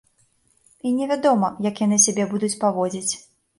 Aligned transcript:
І 0.91 0.93
невядома, 1.01 1.47
як 1.69 1.83
яны 1.85 2.01
сябе 2.07 2.29
будуць 2.35 2.53
паводзіць. 2.67 3.13